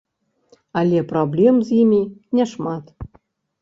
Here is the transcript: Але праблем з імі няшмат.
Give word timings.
Але 0.81 1.03
праблем 1.13 1.55
з 1.69 1.79
імі 1.83 2.03
няшмат. 2.43 2.85